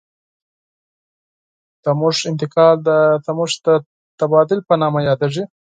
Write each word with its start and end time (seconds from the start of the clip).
تودوخې 1.83 2.23
انتقال 2.29 2.75
د 2.87 2.89
تودوخې 3.25 3.57
د 3.65 3.69
تبادل 4.19 4.59
په 4.67 4.73
نامه 4.81 4.99
یادیږي. 5.09 5.43